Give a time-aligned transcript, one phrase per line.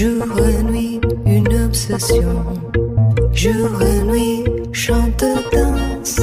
[0.00, 2.42] jour et nuit, une obsession.
[3.34, 6.20] Jour et nuit, chante, danse.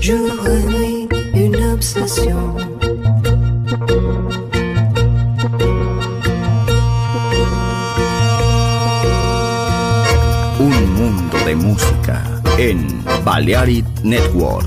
[0.00, 2.56] Jour et nuit, une obsession.
[10.58, 12.18] Un mundo de música
[12.58, 14.66] en Balearic Network.